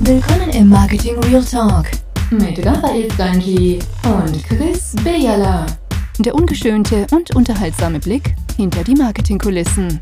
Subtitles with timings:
[0.00, 1.86] Willkommen im Marketing Real Talk
[2.30, 5.66] mit Raphael Stanji und Chris Bejala.
[6.20, 10.00] Der ungeschönte und unterhaltsame Blick hinter die Marketingkulissen.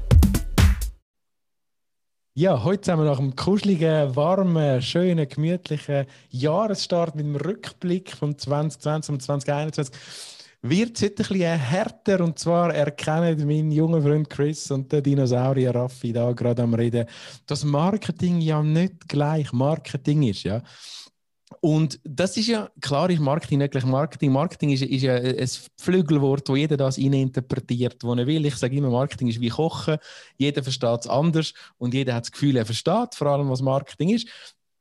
[2.34, 8.36] Ja, heute haben wir nach einem kuscheligen, warmen, schönen, gemütlichen Jahresstart mit einem Rückblick von
[8.36, 9.88] 2020 und 2021
[10.68, 12.20] wird es heute ein bisschen härter.
[12.20, 17.06] Und zwar erkennen mein junger Freund Chris und der Dinosaurier Raffi da gerade am Reden,
[17.46, 20.44] dass Marketing ja nicht gleich Marketing ist.
[20.44, 20.62] Ja?
[21.60, 24.32] Und das ist ja, klar ist Marketing nicht gleich Marketing.
[24.32, 25.48] Marketing ist, ist ja ein
[25.80, 28.46] Flügelwort, wo jeder das interpretiert, wo er will.
[28.46, 29.98] Ich sage immer, Marketing ist wie Kochen.
[30.36, 34.10] Jeder versteht es anders und jeder hat das Gefühl, er versteht vor allem, was Marketing
[34.10, 34.28] ist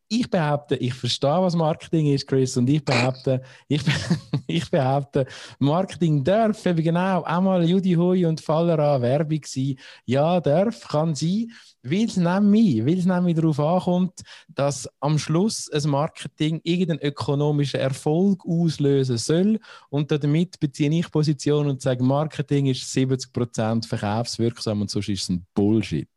[0.07, 3.81] ich behaupte, ich verstehe, was Marketing ist, Chris, und ich behaupte, ich,
[4.47, 5.25] ich behaupte,
[5.59, 9.75] Marketing darf eben genau einmal Judy Hui und Faller an Werbung sein.
[10.05, 11.51] Ja, darf, kann sein,
[11.81, 17.79] weil es nämlich, weil es nämlich darauf ankommt, dass am Schluss ein Marketing irgendeinen ökonomischen
[17.79, 19.59] Erfolg auslösen soll.
[19.89, 25.29] Und damit beziehe ich Position und sage, Marketing ist 70% verkaufswirksam und sonst ist es
[25.29, 26.09] ein Bullshit.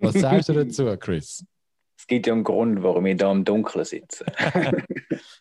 [0.00, 1.44] Was sagst du dazu, Chris?
[2.10, 4.26] Es gibt ja einen Grund, warum ich da im Dunkeln sitze.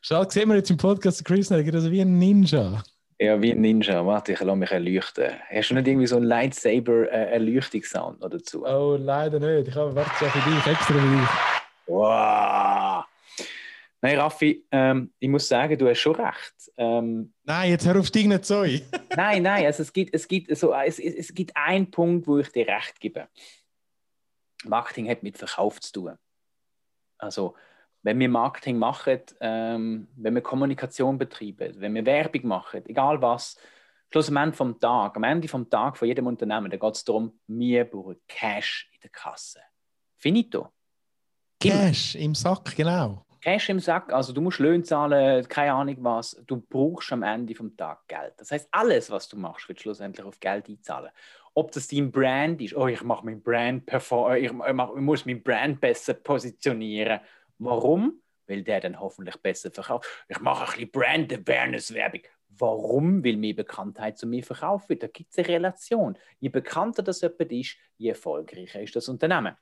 [0.04, 2.84] Schau, sehen wir jetzt im Podcast Chris nicht, also wie ein Ninja.
[3.20, 4.06] Ja, wie ein Ninja.
[4.06, 5.32] Warte, ich lasse mich erleuchten.
[5.50, 8.68] Hast du nicht irgendwie so einen Lightsaber-Erleuchtungssound noch dazu?
[8.68, 9.70] Oh, leider nicht.
[9.70, 11.28] Ich habe warte für dich, extra für dich.
[11.88, 13.04] Wow!
[14.02, 16.54] Nein, Raffi, ähm, ich muss sagen, du hast schon recht.
[16.78, 18.64] Ähm, nein, jetzt hör auf dich nicht so.
[19.16, 22.52] nein, nein, also es gibt, es, gibt so, es, es gibt einen Punkt, wo ich
[22.52, 23.28] dir recht gebe.
[24.66, 26.18] Marketing hat mit Verkauf zu tun.
[27.20, 27.56] Also
[28.02, 33.58] wenn wir Marketing machen, ähm, wenn wir Kommunikation betreiben, wenn wir Werbung machen, egal was,
[34.12, 37.04] Schluss am Ende vom Tag, am Ende vom Tag von jedem Unternehmen, da geht es
[37.04, 39.60] darum, wir brauchen Cash in der Kasse.
[40.18, 40.70] Finito.
[41.60, 43.26] Cash im Sack, genau.
[43.42, 47.56] Cash im Sack, also du musst Löhne zahlen, keine Ahnung was, du brauchst am Ende
[47.56, 48.34] vom Tag Geld.
[48.38, 51.12] Das heißt, alles, was du machst, wird schlussendlich auf Geld einzahlen
[51.54, 55.26] ob das dein Brand ist, oh, ich mache mein Brand perform, ich, mach, ich muss
[55.26, 57.20] mein Brand besser positionieren.
[57.58, 58.22] Warum?
[58.48, 60.08] Weil der dann hoffentlich besser verkauft.
[60.28, 62.22] Ich mache ein bisschen Brand Awareness Werbung.
[62.50, 63.24] Warum?
[63.24, 65.04] Weil mehr Bekanntheit zu mir verkauft wird.
[65.04, 66.18] Da gibt es eine Relation.
[66.40, 69.56] Je bekannter das jemand ist, je erfolgreicher ist das Unternehmen.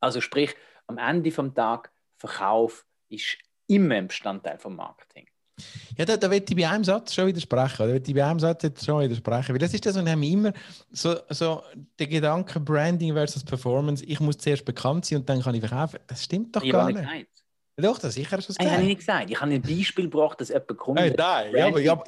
[0.00, 0.54] Also sprich,
[0.86, 5.28] am Ende vom Tag Verkauf ist immer ein Bestandteil vom Marketing.
[5.96, 7.76] Ja, da, da wird ich bei einem Satz schon widersprechen.
[7.78, 9.52] Da wird ich bei einem Satz jetzt schon widersprechen.
[9.52, 10.52] Weil das ist das, und haben immer
[10.90, 11.62] so, so
[11.98, 14.04] der Gedanke Branding versus Performance.
[14.04, 16.00] Ich muss zuerst bekannt sein und dann kann ich verkaufen.
[16.06, 16.98] Das stimmt doch ich gar nicht.
[16.98, 17.26] Gesagt.
[17.76, 18.72] Doch, das sicher hast du es gesagt.
[18.72, 19.30] Ich habe nicht gesagt.
[19.30, 21.00] Ich habe ein Beispiel gebracht, dass jemand kommt.
[21.00, 22.04] Hey, nein, ja, aber, ja, aber...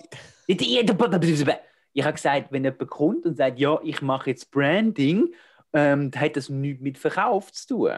[0.47, 5.33] Ich habe gesagt, wenn jemand kommt und sagt, ja, ich mache jetzt Branding,
[5.73, 7.93] ähm, dann hat das nichts mit Verkauf zu tun.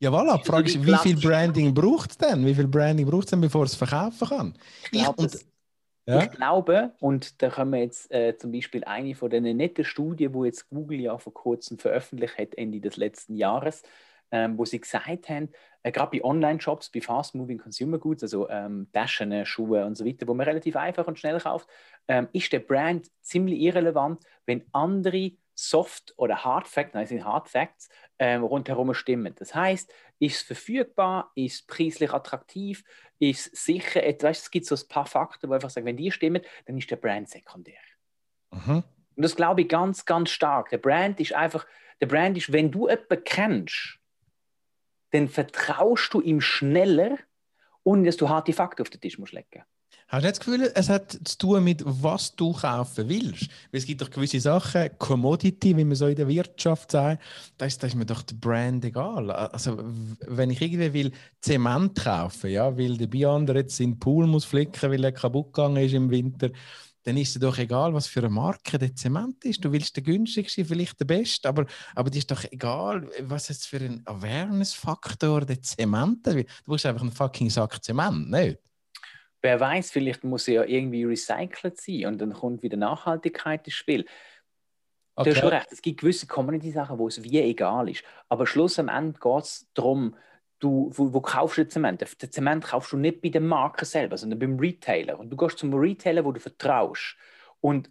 [0.00, 0.38] Ja, voilà.
[0.38, 2.44] Die Frage ist, wie viel Branding braucht es denn?
[2.46, 4.54] Wie viel Branding braucht es denn, bevor es verkaufen kann?
[4.84, 5.46] Ich, glaube, und,
[6.06, 6.22] ja?
[6.22, 10.32] ich glaube, und da können wir jetzt äh, zum Beispiel eine von den netten Studien,
[10.32, 13.82] wo jetzt Google ja vor kurzem veröffentlicht hat, Ende des letzten Jahres,
[14.30, 15.50] ähm, wo sie gesagt haben,
[15.82, 20.26] äh, gerade bei Online-Shops, bei Fast-Moving Consumer Goods, also ähm, Taschen, Schuhe und so weiter,
[20.26, 21.68] wo man relativ einfach und schnell kauft,
[22.08, 25.32] ähm, ist der Brand ziemlich irrelevant, wenn andere
[25.68, 27.88] Soft- oder Hard Facts, nein, sind Hard Facts,
[28.18, 29.34] ähm, rundherum stimmen.
[29.36, 32.82] Das heißt, ist es verfügbar, ist es preislich attraktiv,
[33.18, 36.10] ist es sicher, weißt, es gibt so ein paar Fakten, wo einfach sagen, wenn die
[36.10, 37.80] stimmen, dann ist der Brand sekundär.
[38.50, 38.82] Mhm.
[39.16, 40.70] Und das glaube ich ganz, ganz stark.
[40.70, 41.66] Der Brand ist einfach,
[42.00, 43.98] der Brand ist, wenn du jemanden kennst,
[45.10, 47.18] dann vertraust du ihm schneller,
[47.84, 49.64] ohne dass du harte Fakten auf den Tisch musst legen
[50.10, 53.48] Hast du das Gefühl, es hat zu tun mit, was du kaufen willst?
[53.70, 57.22] Weil es gibt doch gewisse Sachen, Commodity, wie man so in der Wirtschaft sagt,
[57.56, 59.30] da ist, da ist mir doch der Brand egal.
[59.30, 59.78] Also,
[60.26, 64.90] wenn ich irgendwie will Zement kaufen, ja, weil der Beyonder jetzt seinen Pool muss flicken,
[64.90, 66.50] weil er kaputt gegangen ist im Winter,
[67.04, 69.64] dann ist es doch egal, was für eine Marke der Zement ist.
[69.64, 73.64] Du willst der günstigste, vielleicht der beste, aber, aber dir ist doch egal, was es
[73.64, 76.48] für ein Awareness-Faktor der Zement ist.
[76.64, 78.58] Du brauchst einfach einen fucking Sack Zement, nicht?
[79.42, 83.74] Wer weiß, vielleicht muss er ja irgendwie recycelt sein und dann kommt wieder Nachhaltigkeit ins
[83.74, 84.06] Spiel.
[85.14, 85.30] Okay.
[85.30, 88.04] Du hast schon recht, es gibt gewisse Community-Sachen, wo es wie egal ist.
[88.28, 90.16] Aber Schluss am Ende geht es darum,
[90.60, 92.00] du, wo, wo, kaufst du den Zement?
[92.00, 95.18] Den Zement kaufst du nicht bei der Marke selber, sondern beim Retailer.
[95.18, 97.16] Und du gehst zum Retailer, wo du vertraust.
[97.60, 97.90] Und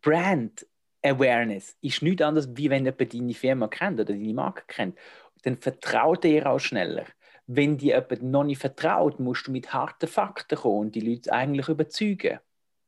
[0.00, 0.66] Brand
[1.02, 4.98] Awareness ist nichts anderes, wie wenn jemand deine Firma kennt oder deine Marke kennt.
[5.42, 7.04] Dann vertraut er auch schneller
[7.46, 11.32] wenn dir jemand noch nicht vertraut, musst du mit harten Fakten kommen und die Leute
[11.32, 12.40] eigentlich überzeugen.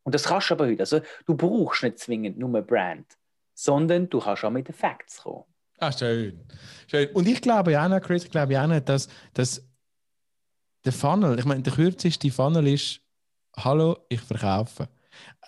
[0.02, 0.80] Und das kannst du aber heute.
[0.80, 3.06] Also, du brauchst nicht zwingend nur eine Brand,
[3.54, 5.44] sondern du kannst auch mit den Facts kommen.
[5.78, 6.44] Ah, schön.
[6.88, 7.08] schön.
[7.10, 9.64] Und ich glaube ja auch Chris, ich glaube ja auch dass, dass
[10.84, 13.00] der Funnel, ich meine, der kürzeste Funnel ist,
[13.56, 14.88] hallo, ich verkaufe.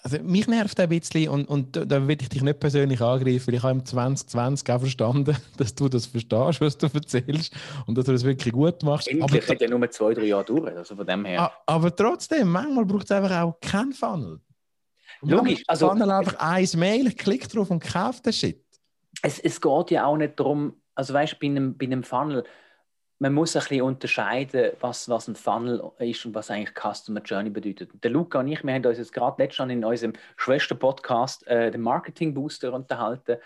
[0.02, 3.54] Also mich nervt ein bisschen und, und da will ich dich nicht persönlich angreifen, weil
[3.54, 7.54] ich habe im 2020 auch verstanden, dass du das verstehst, was du erzählst
[7.86, 9.08] und dass du das wirklich gut machst.
[9.08, 11.52] Endlich hat ja nur zwei, drei Jahre durch, also von dem her.
[11.66, 14.40] Aber trotzdem, manchmal braucht es einfach auch keinen Funnel.
[15.22, 15.62] Logisch.
[15.66, 18.64] Also, Funnel einfach ein Mail, ich klicke drauf und kaufe den Shit.
[19.22, 22.44] Es, es geht ja auch nicht darum, also weißt du, bei einem, bei einem Funnel,
[23.20, 27.50] man muss ein bisschen unterscheiden, was, was ein Funnel ist und was eigentlich Customer Journey
[27.50, 27.90] bedeutet.
[28.02, 31.82] Der Luca und ich, wir haben uns jetzt gerade letztens in unserem Schwester-Podcast, äh, den
[31.82, 33.36] Marketing Booster, unterhalten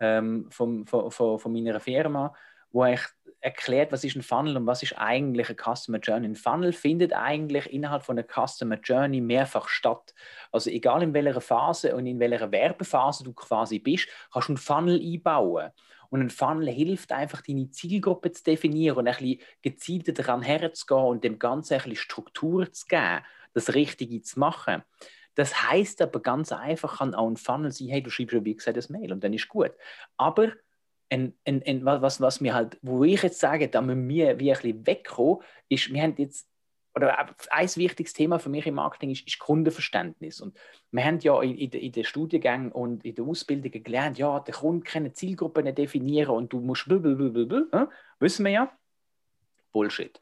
[0.00, 2.34] ähm, vom, von, von, von meiner Firma,
[2.72, 3.00] wo ich
[3.40, 6.26] erklärt, was ist ein Funnel und was ist eigentlich ein Customer Journey.
[6.26, 10.14] Ein Funnel findet eigentlich innerhalb von einer Customer Journey mehrfach statt.
[10.52, 14.58] Also egal in welcher Phase und in welcher Werbephase du quasi bist, kannst du einen
[14.58, 15.70] Funnel einbauen.
[16.12, 21.06] Und ein Funnel hilft einfach, deine Zielgruppe zu definieren und ein bisschen gezielter daran herzugehen
[21.06, 23.24] und dem Ganzen ein bisschen Struktur zu geben,
[23.54, 24.82] das Richtige zu machen.
[25.36, 28.54] Das heißt aber ganz einfach, kann auch ein Funnel sein, hey, du schreibst ja wie
[28.54, 29.72] gesagt das Mail und dann ist gut.
[30.18, 30.52] Aber
[31.08, 34.52] ein, ein, ein, was, was mir halt, wo ich jetzt sage, da müssen wir wie
[34.52, 35.38] ein bisschen wegkommen,
[35.70, 36.46] ist, wir haben jetzt
[36.94, 40.40] oder ein wichtiges Thema für mich im Marketing ist, ist Kundenverständnis.
[40.40, 40.58] Und
[40.90, 44.84] wir haben ja in, in, den Studiengängen und in den Ausbildungen gelernt, ja, der Kunde
[44.84, 47.86] kann Zielgruppen definieren und du musst blablabla, äh?
[48.18, 48.72] wissen wir ja.
[49.72, 50.20] Bullshit.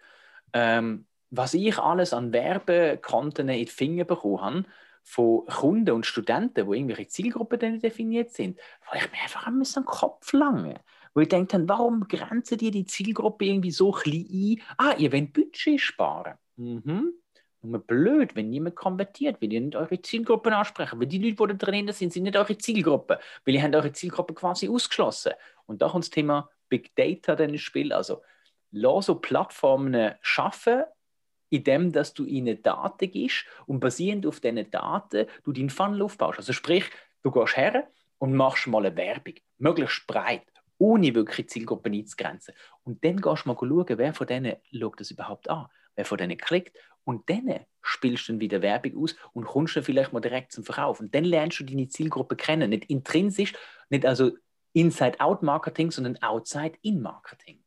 [0.52, 4.64] Ähm, was ich alles an Werbekonten in die Finger bekommen habe,
[5.02, 9.84] von Kunden und Studenten, wo irgendwelche Zielgruppen definiert sind, wo ich mir einfach an den
[9.84, 10.80] Kopf lange.
[11.14, 14.60] Wo ich denke, warum grenzen die die Zielgruppe irgendwie so klein ein?
[14.76, 16.34] Ah, ihr wollt Budget sparen.
[16.60, 17.14] Mhm.
[17.62, 20.98] Nur blöd, wenn niemand konvertiert, weil ihr nicht eure Zielgruppen ansprechen.
[20.98, 23.18] Weil die Leute, die da drin sind, sind nicht eure Zielgruppe.
[23.44, 25.32] Weil ihr habt eure Zielgruppe quasi ausgeschlossen.
[25.66, 27.92] Und da kommt das Thema Big Data dann ins Spiel.
[27.92, 28.22] Also,
[28.70, 30.84] lass so Plattformen schaffen,
[31.48, 36.38] indem dass du ihnen Daten gibst und basierend auf diesen Daten du deinen Funnel aufbaust.
[36.38, 36.84] Also sprich,
[37.22, 40.46] du gehst her und machst mal eine Werbung, möglichst breit,
[40.78, 42.54] ohne wirklich Zielgruppen einzugrenzen.
[42.84, 46.18] Und dann gehst du mal schauen, wer von denen schaut das überhaupt an wer von
[46.18, 46.76] denen klickt.
[47.04, 50.64] Und dann spielst du dann wieder Werbung aus und kommst dann vielleicht mal direkt zum
[50.64, 51.00] Verkauf.
[51.00, 52.70] Und dann lernst du deine Zielgruppe kennen.
[52.70, 53.54] Nicht intrinsisch,
[53.88, 54.32] nicht also
[54.72, 57.62] Inside-Out-Marketing, sondern Outside-In-Marketing.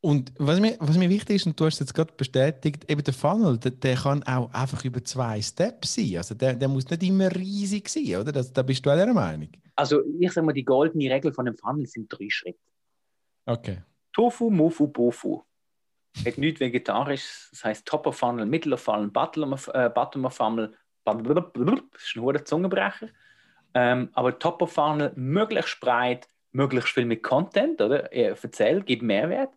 [0.00, 3.04] Und was mir, was mir wichtig ist, und du hast es jetzt gerade bestätigt, eben
[3.04, 6.16] der Funnel, der, der, kann auch einfach über zwei Steps sein.
[6.16, 8.32] Also der, der muss nicht immer riesig sein, oder?
[8.32, 9.50] Das, da bist du auch der Meinung.
[9.76, 12.58] Also ich sage mal, die goldene Regel von einem Funnel sind drei Schritte.
[13.44, 13.82] Okay.
[14.14, 15.42] Tofu, Mofu, Bofu
[16.24, 20.24] hat nichts vegetarisch, das heißt Top of Funnel, Middle of Funnel, Bottom of, äh, bottom
[20.24, 20.74] of Funnel,
[21.04, 23.08] das ist ein hoher Zungenbrecher.
[23.74, 28.12] Ähm, aber Top of Funnel möglichst breit, möglichst viel mit Content, oder?
[28.12, 29.50] Erzähl, gib Mehrwert.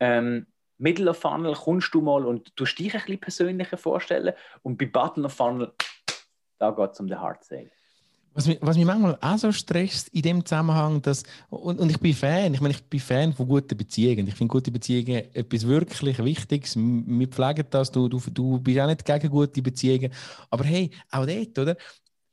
[0.00, 0.46] Ähm,
[0.78, 4.34] Middle Funnel kommst du mal und du dich ein bisschen persönlicher vorstellen.
[4.62, 5.72] Und bei Bottom of Funnel,
[6.58, 7.70] da geht es um den Hard Sale.
[8.36, 12.00] Was mich, was mich manchmal auch so stresst in dem Zusammenhang, dass, und, und ich
[12.00, 14.26] bin Fan, ich meine, ich bin Fan von guten Beziehungen.
[14.26, 16.74] Ich finde gute Beziehungen etwas wirklich Wichtiges.
[16.76, 20.12] Wir pflegen das, du, du, du bist auch nicht gegen gute Beziehungen.
[20.50, 21.76] Aber hey, auch dort, oder?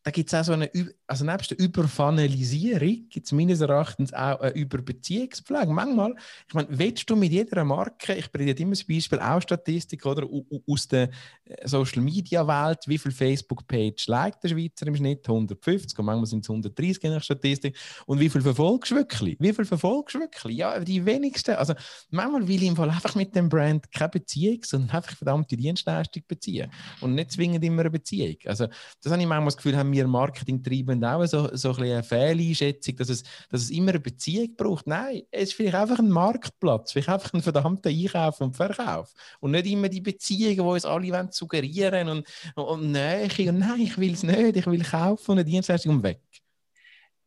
[0.04, 0.70] Da gibt es auch so eine,
[1.06, 5.72] also nebst der Überfunnalisierung gibt es meines Erachtens auch eine Überbeziehungspflege.
[5.72, 6.16] Manchmal,
[6.48, 10.28] ich meine, willst du mit jeder Marke, ich bringe immer das Beispiel, auch Statistik oder,
[10.68, 11.12] aus der
[11.46, 15.28] äh, Social Media Welt, wie viel Facebook-Page liked der Schweizer im Schnitt?
[15.28, 17.78] 150 und manchmal sind es 130 in der Statistik.
[18.08, 19.38] Und wie viel verfolgst du wirklich?
[19.40, 20.58] Wie viel verfolgst du wirklich?
[20.58, 21.56] Ja, die wenigsten.
[21.56, 21.76] Also
[22.10, 26.24] manchmal will ich im Fall einfach mit dem Brand keine Beziehung, sondern einfach verdammte Dienstleistung
[26.28, 28.38] beziehen und nicht zwingend immer eine Beziehung.
[28.46, 28.68] Also
[29.04, 32.96] das habe ich manchmal das Gefühl, haben wir Marketingtreibenden auch so, so ein eine Fehleinschätzung,
[32.98, 34.88] dass es, dass es immer eine Beziehung braucht.
[34.88, 39.14] Nein, es ist vielleicht einfach ein Marktplatz, vielleicht einfach ein verdammter Einkauf und Verkauf.
[39.40, 43.30] Und nicht immer die Beziehungen, die uns alle wollen suggerieren und, und, und Nähe.
[43.50, 46.22] Und nein, ich will es nicht, ich will kaufen und eine Dienstleistung und weg.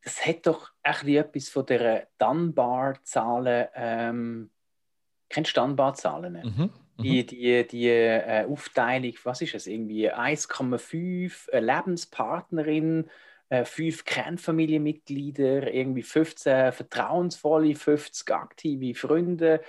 [0.02, 3.68] Das hat doch etwas von der Dunbar-Zahlen.
[3.74, 4.50] Ähm,
[5.28, 6.32] kennst du Dunbar-Zahlen?
[6.44, 6.70] Mhm.
[7.00, 7.26] Die, mhm.
[7.26, 13.10] die, die äh, Aufteilung, was ist es, irgendwie 1,5 äh, Lebenspartnerin,
[13.48, 19.60] äh, 5 Kernfamilienmitglieder, irgendwie 15 vertrauensvolle, 50 aktive Freunde,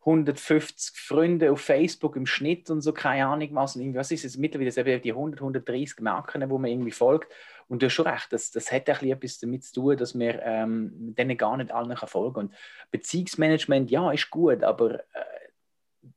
[0.00, 3.76] 150 Freunde auf Facebook im Schnitt und so, keine Ahnung was.
[3.76, 7.32] Und was ist es mittlerweile die 100, 130 Marken, wo man irgendwie folgt.
[7.68, 11.14] Und du hast schon recht, das, das hat etwas damit zu tun, dass wir ähm,
[11.16, 12.48] denen gar nicht allen folgen können.
[12.48, 15.24] Und Beziehungsmanagement, ja, ist gut, aber äh,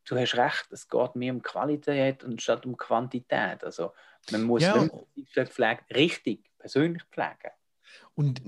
[0.06, 3.64] du hast recht, es geht mehr um Qualität anstatt um Quantität.
[3.64, 3.94] Also
[4.32, 4.88] man muss ja.
[5.46, 7.52] Pflege richtig persönlich pflegen.
[8.16, 8.42] Und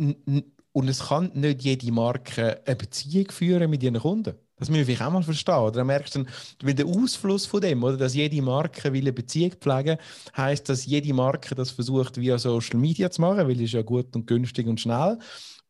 [0.72, 4.36] Und es kann nicht jede Marke eine Beziehung führen mit ihren Kunden.
[4.58, 5.56] Das müssen wir auch mal verstehen.
[5.56, 6.26] Oder dann merkst du,
[6.62, 9.98] weil der Ausfluss von dem, oder, dass jede Marke will eine Beziehung pflegen
[10.36, 13.82] heißt, dass jede Marke das versucht, via Social Media zu machen, weil es ist ja
[13.82, 15.18] gut und günstig und schnell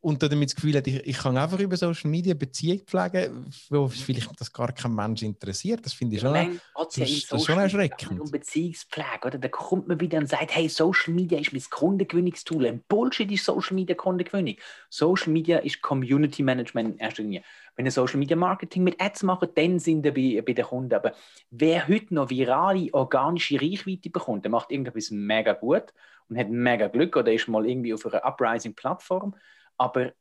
[0.01, 3.87] und damit das Gefühl hat, ich, ich kann einfach über Social Media Beziehung pflegen, wo
[3.89, 5.85] vielleicht das gar kein Mensch interessiert.
[5.85, 8.19] Das finde ich schon, ja, das, ja das ist schon erschreckend.
[8.19, 9.37] Um Beziehungspflege, oder?
[9.37, 12.65] Da kommt man wieder und sagt, hey, Social Media ist mein Kundengewinnungstool.
[12.65, 14.55] Ein Bullshit ist Social Media Kundengewinnung.
[14.89, 17.43] Social Media ist Community Management in erster Linie.
[17.75, 20.93] Wenn ihr Social Media Marketing mit Ads macht, dann sind ihr bei, bei den Kunden.
[20.93, 21.13] Aber
[21.51, 25.93] wer heute noch virale, organische Reichweite bekommt, der macht irgendetwas mega gut
[26.29, 29.35] und hat mega Glück oder ist mal irgendwie auf einer Uprising-Plattform
[29.79, 30.13] aber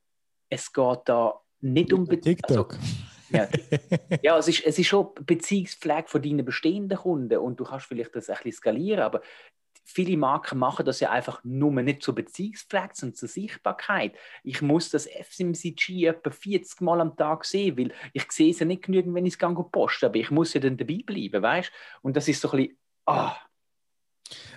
[0.48, 2.74] es geht da nicht um Be TikTok.
[2.74, 2.86] Also,
[3.30, 3.48] ja,
[4.22, 8.14] ja es, ist, es ist schon Beziehungspflege von deinen bestehenden Kunden und du kannst vielleicht
[8.14, 9.20] das ein bisschen skalieren, aber
[9.84, 14.14] viele Marken machen das ja einfach nur nicht zur Beziehungspflege, sondern zur Sichtbarkeit.
[14.44, 18.66] Ich muss das FMCG etwa 40 Mal am Tag sehen, weil ich sehe es ja
[18.66, 21.72] nicht genügend, wenn ich es poste, aber ich muss ja dann dabei bleiben, weißt?
[22.02, 23.36] Und das ist so ein bisschen, ah,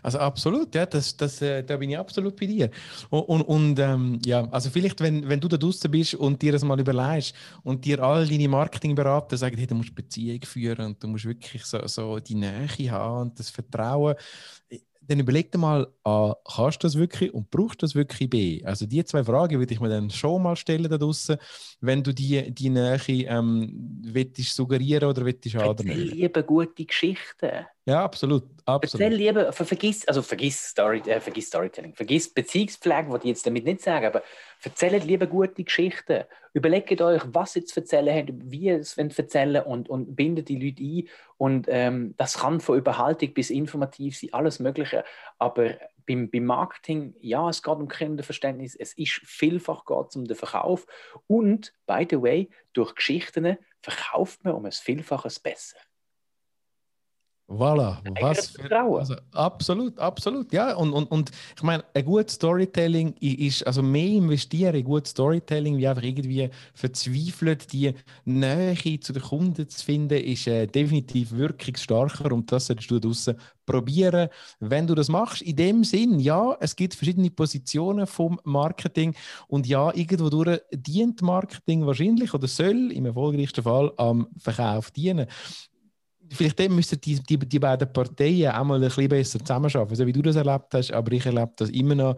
[0.03, 2.69] also absolut, ja, das, das, äh, da bin ich absolut bei dir.
[3.09, 6.51] Und, und, und ähm, ja, also vielleicht, wenn, wenn du da draußen bist und dir
[6.51, 11.03] das mal überlegst und dir all deine Marketingberater sagen, hey, du musst Beziehung führen und
[11.03, 14.15] du musst wirklich so, so die Nähe haben und das Vertrauen,
[15.01, 18.63] dann überleg dir mal, A, kannst du das wirklich und brauchst du das wirklich B?
[18.63, 21.37] Also die zwei Fragen würde ich mir dann schon mal stellen da draussen,
[21.81, 24.01] wenn du die, die Nähe ähm,
[24.37, 25.45] suggerieren oder willst.
[25.47, 27.65] Ich liebe gute Geschichten.
[27.85, 28.43] Ja, absolut.
[28.65, 29.01] absolut.
[29.01, 33.65] Erzähl lieber, vergiss, also vergiss, Story, äh, vergiss Storytelling, vergiss Beziehungspflege, was ich jetzt damit
[33.65, 34.21] nicht sagen, aber
[34.61, 36.25] erzählt lieber gute Geschichten.
[36.53, 40.59] Überlegt euch, was ihr zu erzählen habt, wie ihr es erzählen und, und bindet die
[40.59, 41.09] Leute ein.
[41.37, 45.03] Und ähm, das kann von Überhaltung bis informativ sein, alles Mögliche.
[45.39, 45.73] Aber
[46.05, 50.85] beim, beim Marketing, ja, es geht um Kundenverständnis, es ist vielfach geht um den Verkauf.
[51.25, 55.77] Und, by the way, durch Geschichten verkauft man um ein Vielfaches besser.
[57.53, 60.73] Voilà, was für, also, absolut, absolut, ja.
[60.73, 65.77] Und, und, und ich meine, ein gutes Storytelling ist, also mehr investieren in gutes Storytelling,
[65.77, 67.93] wie einfach irgendwie verzweifelt die
[68.23, 73.35] Nähe zu den Kunden zu finden, ist äh, definitiv wirkungsstarker und das solltest du draußen
[73.65, 74.29] probieren,
[74.59, 75.41] wenn du das machst.
[75.41, 79.13] In dem Sinn, ja, es gibt verschiedene Positionen vom Marketing
[79.47, 85.27] und ja, irgendwo durch dient Marketing wahrscheinlich oder soll im erfolgreichsten Fall am Verkauf dienen
[86.31, 90.13] vielleicht müssten die, die, die beiden Parteien auch mal ein bisschen besser zusammenarbeiten, so wie
[90.13, 92.15] du das erlebt hast, aber ich erlebe das immer noch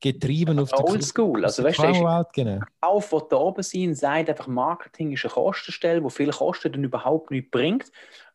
[0.00, 1.44] getrieben auf der Oldschool.
[1.44, 2.60] Also, weißt du, genau.
[2.80, 6.84] Auf, wo da oben sind, sagt einfach, Marketing ist eine Kostenstelle, wo viele Kosten dann
[6.84, 7.90] überhaupt nichts bringt.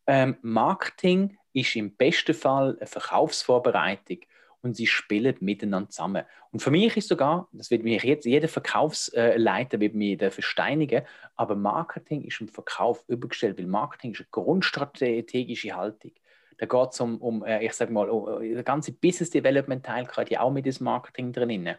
[0.07, 4.17] Ähm, Marketing ist im besten Fall eine Verkaufsvorbereitung
[4.61, 6.25] und sie spielen miteinander zusammen.
[6.51, 11.03] Und für mich ist sogar, das wird mich jetzt, jeder Verkaufsleiter wird mich da versteinigen,
[11.35, 16.11] aber Marketing ist im Verkauf übergestellt, weil Marketing ist eine grundstrategische Haltung.
[16.57, 20.05] Da geht es um, um, äh, ich sage mal, um, der ganze Business Development Teil
[20.05, 21.75] gehört ja auch mit dem Marketing drin.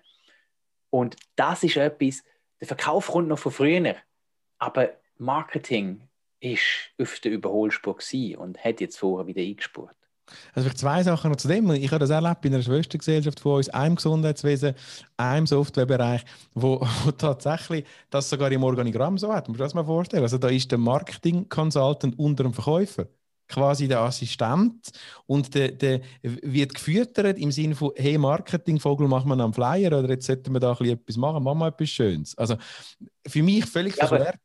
[0.88, 2.24] Und das ist etwas,
[2.60, 3.96] der Verkauf kommt noch von früher,
[4.58, 6.08] aber Marketing
[6.40, 7.98] ist auf der Überholspur
[8.38, 9.94] und hat jetzt vorher wieder eingespurt.
[10.54, 11.70] Also vielleicht zwei Sachen noch zu dem.
[11.70, 14.74] Ich habe das erlebt in einer Schwestergesellschaft von uns, einem Gesundheitswesen,
[15.16, 19.48] einem Softwarebereich, wo, wo tatsächlich das sogar im Organigramm so hat.
[19.48, 20.22] Muss das mal vorstellen.
[20.22, 23.06] Also da ist der Marketing-Consultant unter dem Verkäufer
[23.50, 24.90] quasi der Assistent
[25.26, 30.08] und der, der wird gefüttert im Sinne von, hey Marketingvogel, machen wir einen Flyer oder
[30.08, 32.38] jetzt sollten wir da etwas machen, machen wir etwas Schönes.
[32.38, 32.56] Also
[33.30, 34.38] für mich völlig ja, verkehrte...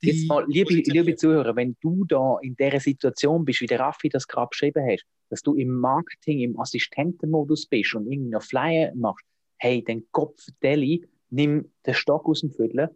[0.48, 4.50] liebe, liebe Zuhörer, wenn du da in dieser Situation bist, wie der Raffi das gerade
[4.50, 9.26] beschrieben hast, dass du im Marketing, im Assistentenmodus bist und irgendwie noch Flyer machst,
[9.58, 12.90] hey, dann Kopf Deli, nimm den Stock aus dem Viertel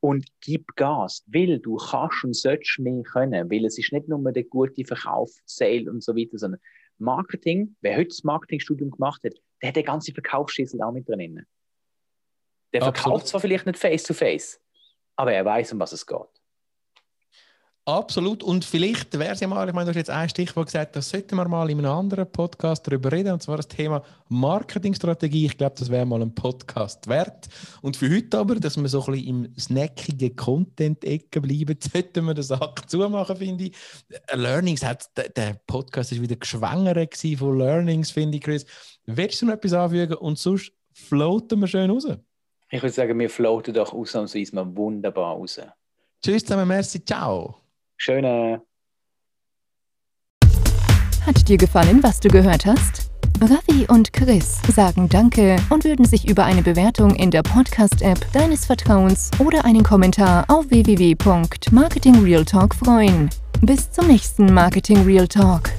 [0.00, 4.32] und gib Gas, weil du kannst und sollst mehr können, weil es ist nicht nur
[4.32, 6.60] der gute Verkauf, Sale und so weiter, sondern
[6.98, 11.46] Marketing, wer heute das Marketingstudium gemacht hat, der hat den ganzen Verkaufsschlüssel auch mit drin.
[12.72, 14.60] Der verkauft zwar vielleicht nicht face to face,
[15.16, 16.42] aber er weiß, um was es geht.
[17.84, 18.44] Absolut.
[18.44, 21.10] Und vielleicht wäre es ja mal, ich meine, du hast jetzt ein Stichwort gesagt, das
[21.10, 25.46] sollten wir mal in einem anderen Podcast darüber reden, und zwar das Thema Marketingstrategie.
[25.46, 27.48] Ich glaube, das wäre mal ein Podcast wert.
[27.80, 32.34] Und für heute aber, dass wir so ein bisschen im snackigen Content-Ecke bleiben, sollten wir
[32.34, 33.76] den Sack zumachen, finde ich.
[34.32, 38.64] Learnings hat, der Podcast ist wieder geschwängert von Learnings, finde ich, Chris.
[39.06, 42.06] Willst du noch etwas anfügen und sonst floaten wir schön raus?
[42.74, 45.60] Ich würde sagen, wir floaten doch ausnahmsweise mal wunderbar raus.
[46.24, 47.56] Tschüss zusammen, merci, ciao.
[47.98, 48.62] Schöne.
[51.26, 53.10] Hat dir gefallen, was du gehört hast?
[53.42, 58.64] Ravi und Chris sagen Danke und würden sich über eine Bewertung in der Podcast-App deines
[58.64, 63.28] Vertrauens oder einen Kommentar auf www.marketingrealtalk freuen.
[63.60, 65.72] Bis zum nächsten Marketing Real Talk.